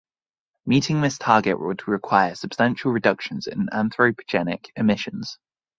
[0.65, 5.37] Meeting this target would require substantial reductions in anthropogenic emissions.